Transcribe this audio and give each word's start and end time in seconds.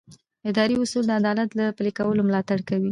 اداري 0.49 0.75
اصول 0.83 1.03
د 1.07 1.11
عدالت 1.21 1.49
د 1.59 1.61
پلي 1.77 1.91
کولو 1.97 2.21
ملاتړ 2.27 2.59
کوي. 2.67 2.79